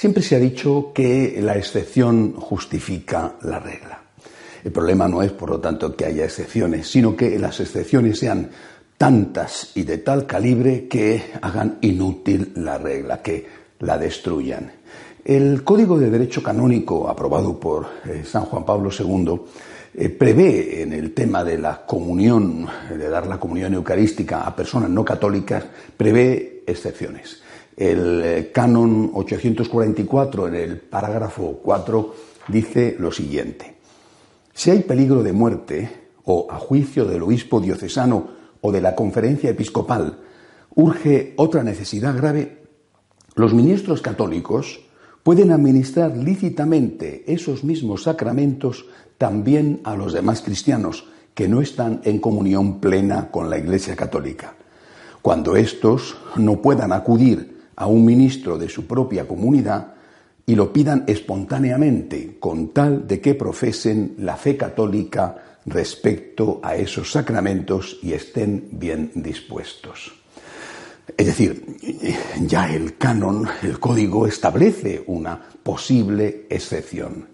[0.00, 4.00] Siempre se ha dicho que la excepción justifica la regla.
[4.64, 8.48] El problema no es, por lo tanto, que haya excepciones, sino que las excepciones sean
[8.96, 13.46] tantas y de tal calibre que hagan inútil la regla, que
[13.80, 14.72] la destruyan.
[15.22, 19.38] El Código de Derecho Canónico, aprobado por eh, San Juan Pablo II,
[19.92, 24.88] eh, prevé en el tema de la comunión, de dar la comunión eucarística a personas
[24.88, 25.62] no católicas,
[25.94, 27.42] prevé excepciones.
[27.76, 32.14] El eh, canon 844, en el parágrafo 4,
[32.48, 33.76] dice lo siguiente.
[34.52, 38.28] Si hay peligro de muerte, o a juicio del obispo diocesano
[38.60, 40.18] o de la conferencia episcopal,
[40.74, 42.58] urge otra necesidad grave,
[43.34, 44.80] los ministros católicos
[45.22, 48.86] pueden administrar lícitamente esos mismos sacramentos
[49.18, 54.54] también a los demás cristianos que no están en comunión plena con la Iglesia católica.
[55.22, 59.94] Cuando éstos no puedan acudir a un ministro de su propia comunidad
[60.44, 67.10] y lo pidan espontáneamente con tal de que profesen la fe católica respecto a esos
[67.10, 70.12] sacramentos y estén bien dispuestos.
[71.16, 71.78] Es decir,
[72.42, 77.28] ya el canon, el código establece una posible excepción.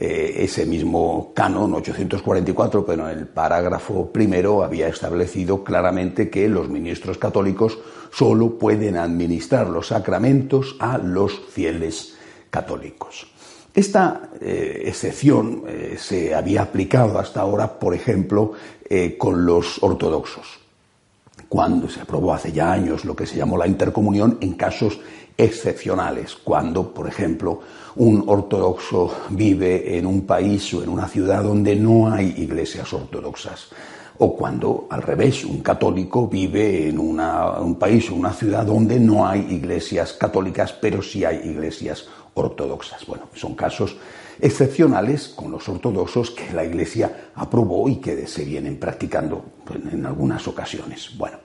[0.00, 6.68] Eh, ese mismo canon 844, pero en el parágrafo primero había establecido claramente que los
[6.68, 7.76] ministros católicos
[8.12, 12.16] solo pueden administrar los sacramentos a los fieles
[12.48, 13.26] católicos.
[13.74, 18.52] Esta eh, excepción eh, se había aplicado hasta ahora, por ejemplo,
[19.18, 20.60] con los ortodoxos
[21.48, 25.00] cuando se aprobó hace ya años lo que se llamó la intercomunión en casos
[25.38, 27.60] excepcionales, cuando, por ejemplo,
[27.96, 33.68] un ortodoxo vive en un país o en una ciudad donde no hay iglesias ortodoxas,
[34.18, 39.26] o cuando, al revés, un católico vive en un país o una ciudad donde no
[39.26, 43.06] hay iglesias católicas, pero sí hay iglesias ortodoxas.
[43.06, 43.96] Bueno, son casos
[44.40, 49.44] excepcionales con los ortodoxos que la Iglesia aprobó y que se vienen practicando
[49.90, 51.10] en algunas ocasiones.
[51.16, 51.38] Bueno,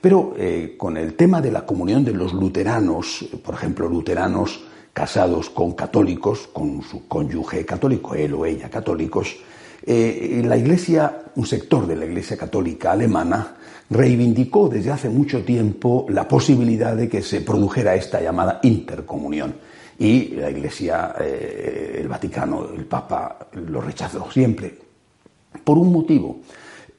[0.00, 4.62] pero eh, con el tema de la comunión de los luteranos, por ejemplo, luteranos
[4.92, 9.36] casados con católicos, con su cónyuge católico, él o ella católicos,
[9.86, 13.56] eh, la Iglesia, un sector de la Iglesia católica alemana,
[13.88, 19.54] reivindicó desde hace mucho tiempo la posibilidad de que se produjera esta llamada intercomunión
[19.98, 24.76] y la Iglesia, eh, el Vaticano, el Papa lo rechazó siempre.
[25.64, 26.40] Por un motivo.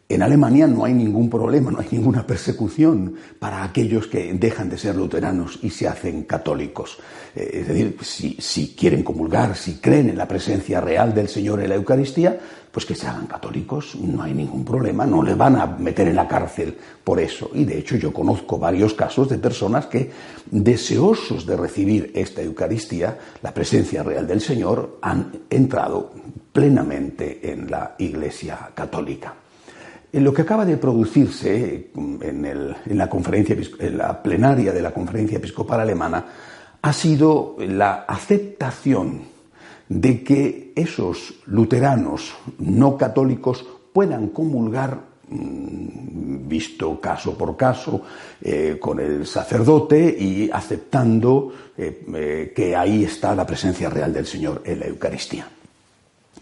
[0.10, 4.78] En Alemania no hay ningún problema, no hay ninguna persecución para aquellos que dejan de
[4.78, 6.98] ser luteranos y se hacen católicos.
[7.36, 11.62] Eh, es decir, si, si, quieren comulgar, si creen en la presencia real del Señor
[11.62, 12.40] en la Eucaristía,
[12.72, 16.16] pues que se hagan católicos, no hay ningún problema, no les van a meter en
[16.16, 17.50] la cárcel por eso.
[17.54, 20.10] Y de hecho yo conozco varios casos de personas que,
[20.50, 26.14] deseosos de recibir esta Eucaristía, la presencia real del Señor, han entrado
[26.54, 29.34] plenamente en la Iglesia católica.
[30.18, 35.38] En lo que acaba de producirse en, la conferencia, en la plenaria de la Conferencia
[35.38, 36.26] Episcopal Alemana
[36.82, 39.22] ha sido la aceptación
[39.88, 43.64] de que esos luteranos no católicos
[43.94, 44.98] puedan comulgar
[45.30, 48.02] mm, visto caso por caso
[48.42, 54.26] eh, con el sacerdote y aceptando eh, eh, que ahí está la presencia real del
[54.26, 55.48] Señor en la Eucaristía.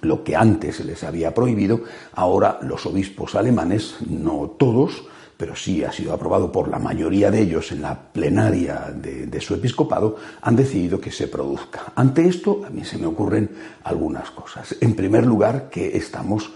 [0.02, 1.82] Lo que antes se les había prohibido,
[2.14, 5.06] ahora los obispos alemanes, no todos,
[5.38, 9.54] pero sí ha sido aprobado por la mayoría de ellos en la plenaria de, su
[9.56, 11.92] episcopado, han decidido que se produzca.
[11.96, 13.50] Ante esto, a mí se me ocurren
[13.84, 14.76] algunas cosas.
[14.80, 16.52] En primer lugar, que estamos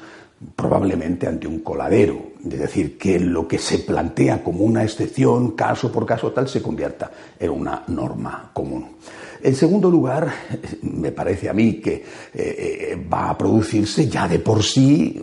[0.56, 5.92] probablemente ante un coladero, es decir, que lo que se plantea como una excepción, caso
[5.92, 8.88] por caso tal, se convierta en una norma común.
[9.42, 10.32] En segundo lugar,
[10.82, 15.22] me parece a mí que eh, eh, va a producirse ya de por sí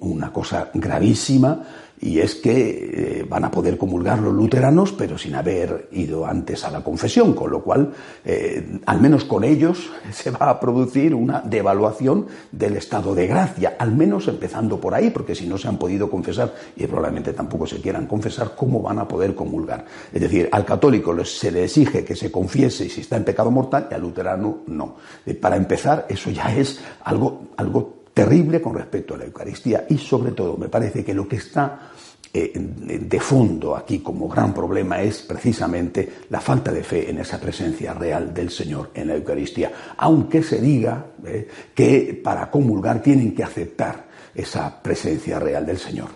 [0.00, 1.64] una cosa gravísima
[2.00, 6.64] y es que eh, van a poder comulgar los luteranos, pero sin haber ido antes
[6.64, 7.92] a la confesión, con lo cual,
[8.24, 13.76] eh, al menos con ellos, se va a producir una devaluación del estado de gracia,
[13.78, 17.66] al menos empezando por ahí, porque si no se han podido confesar, y probablemente tampoco
[17.66, 19.84] se quieran confesar, ¿cómo van a poder comulgar?
[20.12, 23.88] Es decir, al católico se le exige que se confiese si está en pecado mortal
[23.90, 24.96] y al luterano no.
[25.26, 29.96] Eh, para empezar, eso ya es algo, algo terrible con respecto a la Eucaristía y
[29.96, 31.92] sobre todo me parece que lo que está
[32.34, 37.38] eh, de fondo aquí como gran problema es precisamente la falta de fe en esa
[37.38, 43.32] presencia real del Señor en la Eucaristía, aunque se diga eh, que para comulgar tienen
[43.36, 46.08] que aceptar esa presencia real del Señor.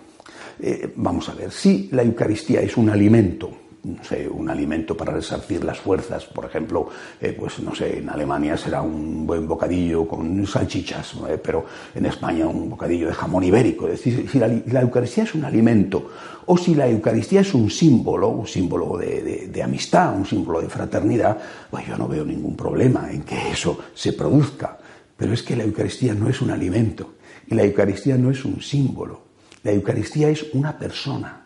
[0.59, 3.49] Eh, vamos a ver, si la Eucaristía es un alimento
[3.85, 6.25] no sé, un alimento para resarcir las fuerzas.
[6.27, 6.89] Por ejemplo,
[7.21, 11.65] eh, pues no sé, en Alemania será un buen bocadillo con salchichas, eh, pero
[11.95, 13.89] en España un bocadillo de jamón ibérico.
[13.89, 16.11] Es decir, si la, Eucaristía es un alimento
[16.47, 21.39] o si la Eucaristía es un símbolo, un símbolo de, amistad, un símbolo de fraternidad,
[21.71, 24.79] pues yo no veo ningún problema en que eso se produzca.
[25.17, 27.15] Pero es que la Eucaristía no es un alimento
[27.49, 29.23] y la Eucaristía no es un símbolo.
[29.65, 31.42] La Eucaristía es una persona.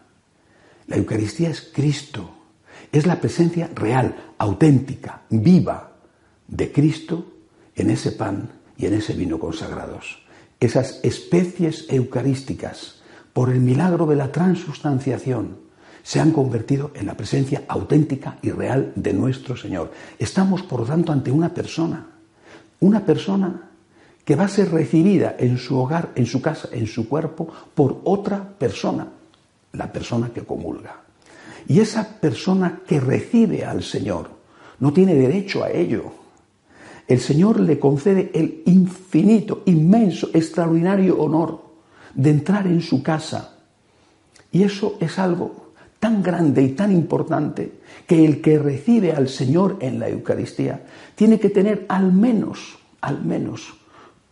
[0.86, 2.30] La Eucaristía es Cristo,
[2.92, 5.92] es la presencia real, auténtica, viva
[6.46, 7.26] de Cristo
[7.74, 10.22] en ese pan y en ese vino consagrados.
[10.60, 13.02] Esas especies eucarísticas,
[13.32, 15.58] por el milagro de la transustanciación,
[16.04, 19.90] se han convertido en la presencia auténtica y real de nuestro Señor.
[20.20, 22.06] Estamos, por lo tanto, ante una persona,
[22.78, 23.70] una persona
[24.24, 28.02] que va a ser recibida en su hogar, en su casa, en su cuerpo, por
[28.04, 29.08] otra persona
[29.76, 31.02] la persona que comulga.
[31.68, 34.30] Y esa persona que recibe al Señor
[34.80, 36.04] no tiene derecho a ello.
[37.08, 41.62] El Señor le concede el infinito, inmenso, extraordinario honor
[42.14, 43.56] de entrar en su casa.
[44.50, 49.78] Y eso es algo tan grande y tan importante que el que recibe al Señor
[49.80, 50.84] en la Eucaristía
[51.14, 53.74] tiene que tener al menos, al menos,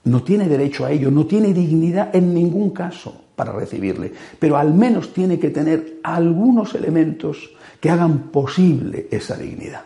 [0.05, 4.73] no tiene derecho a ello, no tiene dignidad en ningún caso para recibirle, pero al
[4.75, 7.51] menos tiene que tener algunos elementos
[7.81, 9.83] que hagan posible esa dignidad.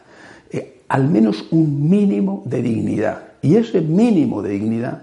[0.50, 3.23] Eh, al menos un mínimo de dignidad.
[3.43, 5.03] Y ese mínimo de dignidad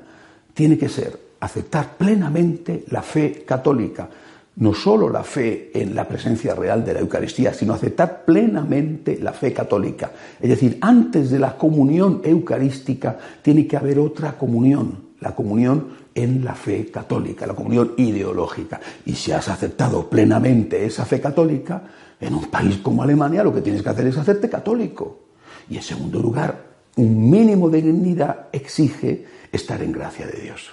[0.54, 4.10] tiene que ser aceptar plenamente la fe católica,
[4.58, 9.34] no solo la fe en la presencia real de la Eucaristía, sino aceptar plenamente la
[9.34, 10.12] fe católica.
[10.40, 16.46] Es decir, antes de la comunión eucarística tiene que haber otra comunión, la comunión en
[16.46, 18.80] la fe católica, la comunión ideológica.
[19.06, 21.84] Y si has aceptado plenamente esa fe católica,
[22.20, 25.26] en un país como Alemania lo que tienes que hacer es hacerte católico.
[25.70, 26.58] Y en segundo lugar,
[26.96, 30.72] un mínimo de dignidad exige estar en gracia de Dios.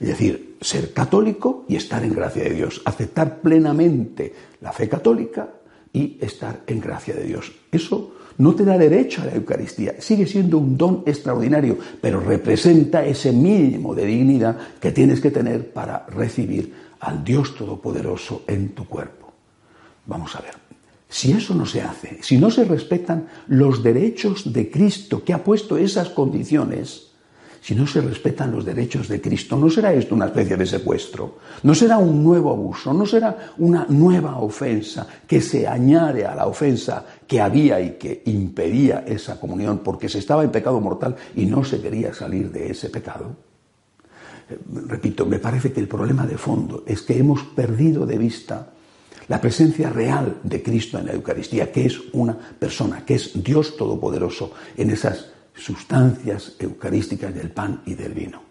[0.00, 5.48] Es decir, ser católico y estar en gracia de Dios, aceptar plenamente la fe católica
[5.92, 7.52] y estar en gracia de Dios.
[7.70, 13.04] Eso no te da derecho a la Eucaristía, sigue siendo un don extraordinario, pero representa
[13.04, 18.86] ese mínimo de dignidad que tienes que tener para recibir al Dios Todopoderoso en tu
[18.86, 19.32] cuerpo.
[20.06, 20.54] Vamos a ver,
[21.08, 25.44] si eso no se hace, si no se respetan los derechos de Cristo que ha
[25.44, 27.11] puesto esas condiciones,
[27.62, 31.38] si no se respetan los derechos de Cristo, ¿no será esto una especie de secuestro?
[31.62, 32.92] ¿No será un nuevo abuso?
[32.92, 38.24] ¿No será una nueva ofensa que se añade a la ofensa que había y que
[38.26, 42.72] impedía esa comunión porque se estaba en pecado mortal y no se quería salir de
[42.72, 43.36] ese pecado?
[44.50, 44.58] Eh,
[44.88, 48.72] repito, me parece que el problema de fondo es que hemos perdido de vista
[49.28, 53.76] la presencia real de Cristo en la Eucaristía, que es una persona, que es Dios
[53.76, 58.42] Todopoderoso en esas sustancias eucarísticas del pan y del vino.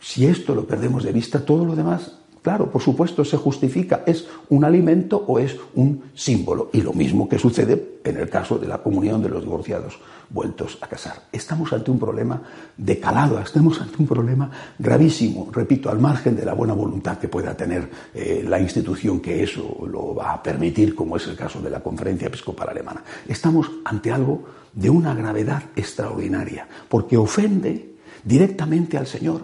[0.00, 2.12] Si esto lo perdemos de vista, todo lo demás,
[2.42, 4.02] claro, por supuesto, se justifica.
[4.06, 6.70] ¿Es un alimento o es un símbolo?
[6.72, 9.98] Y lo mismo que sucede en el caso de la comunión de los divorciados
[10.30, 11.24] vueltos a casar.
[11.32, 12.40] Estamos ante un problema
[12.76, 17.28] de calado, estamos ante un problema gravísimo, repito, al margen de la buena voluntad que
[17.28, 21.60] pueda tener eh, la institución que eso lo va a permitir, como es el caso
[21.60, 23.02] de la Conferencia Episcopal Alemana.
[23.28, 29.42] Estamos ante algo de una gravedad extraordinaria, porque ofende directamente al Señor.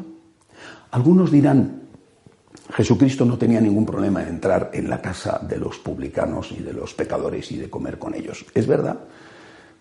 [0.91, 1.83] Algunos dirán,
[2.73, 6.73] Jesucristo no tenía ningún problema en entrar en la casa de los publicanos y de
[6.73, 8.45] los pecadores y de comer con ellos.
[8.55, 8.99] Es verdad,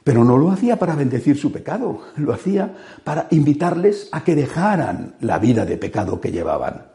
[0.04, 2.74] pero no lo hacía para bendecir su pecado, lo hacía
[3.04, 6.88] para invitarles a que dejaran la vida de pecado que llevaban.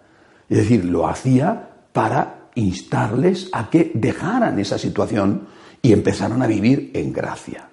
[0.48, 5.46] Es decir, lo hacía para instarles a que dejaran esa situación
[5.82, 7.69] y empezaran a vivir en gracia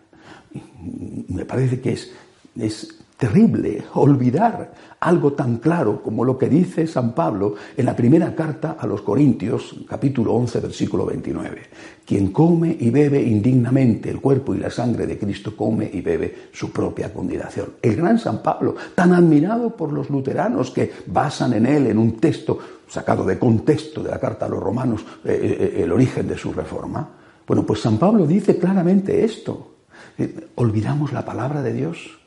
[1.29, 2.11] me parece que es,
[2.59, 8.33] es terrible olvidar algo tan claro como lo que dice San Pablo en la primera
[8.35, 11.61] carta a los Corintios, capítulo 11, versículo 29.
[12.05, 16.49] Quien come y bebe indignamente el cuerpo y la sangre de Cristo come y bebe
[16.51, 17.73] su propia condenación.
[17.81, 22.17] El gran San Pablo, tan admirado por los luteranos que basan en él, en un
[22.17, 26.27] texto sacado de contexto de la carta a los romanos, eh, eh, eh, el origen
[26.27, 27.07] de su reforma.
[27.45, 29.76] Bueno, pues San Pablo dice claramente esto.
[30.17, 32.17] Eh, olvidamos la palabra de Dios,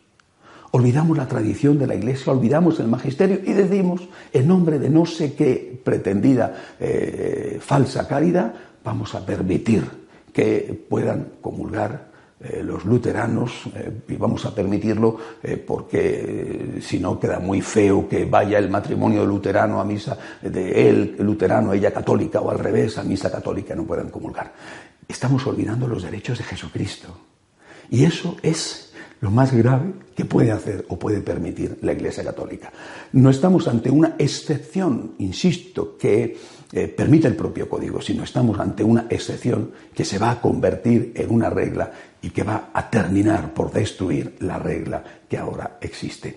[0.71, 5.07] olvidamos la tradición de la Iglesia, olvidamos el magisterio y decimos, en nombre de no
[5.07, 8.55] sé qué pretendida eh, falsa caridad,
[8.85, 9.85] vamos a permitir
[10.33, 13.65] que puedan comulgar eh, los luteranos
[14.09, 15.19] y vamos a permitirlo
[15.67, 21.17] porque si no queda muy feo que vaya el matrimonio luterano a misa de él
[21.19, 24.53] luterano, ella católica o al revés a misa católica no puedan comulgar.
[25.09, 27.30] estamos olvidando los derechos de Jesucristo.
[27.91, 32.73] Y eso es lo más grave que puede hacer o puede permitir la Iglesia Católica.
[33.13, 36.39] No estamos ante una excepción, insisto, que
[36.73, 41.13] eh, permite el propio código, sino estamos ante una excepción que se va a convertir
[41.17, 41.91] en una regla
[42.23, 46.37] y que va a terminar por destruir la regla que ahora existe.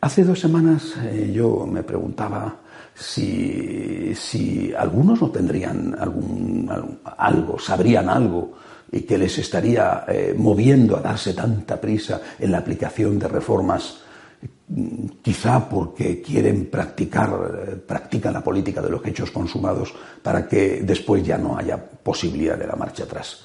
[0.00, 2.60] Hace dos semanas eh, yo me preguntaba
[2.94, 6.70] si, si, algunos no tendrían algún,
[7.16, 8.52] algo, sabrían algo
[8.92, 14.04] y que les estaría eh, moviendo a darse tanta prisa en la aplicación de reformas,
[15.22, 17.30] quizá porque quieren practicar,
[17.68, 22.58] eh, practican la política de los hechos consumados para que después ya no haya posibilidad
[22.58, 23.44] de la marcha atrás.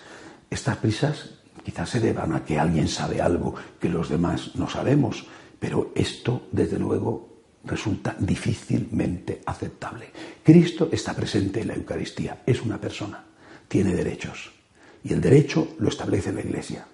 [0.49, 1.31] Estas prisas
[1.63, 5.25] quizás se deban a que alguien sabe algo que los demás no sabemos,
[5.59, 7.29] pero esto, desde luego,
[7.65, 10.11] resulta difícilmente aceptable.
[10.43, 13.23] Cristo está presente en la Eucaristía, es una persona,
[13.67, 14.58] tiene derechos.
[15.03, 16.85] Y el derecho lo establece la Iglesia.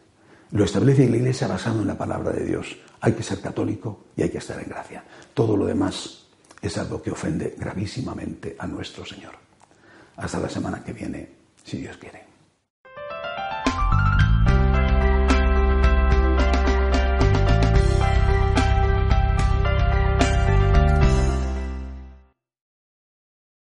[0.52, 2.78] Lo establece la Iglesia basado en la palabra de Dios.
[3.02, 5.04] Hay que ser católico y hay que estar en gracia.
[5.34, 6.26] Todo lo demás
[6.62, 9.34] es algo que ofende gravísimamente a nuestro Señor.
[10.18, 11.30] Hasta la semana que viene,
[11.64, 12.35] si Dios quiere.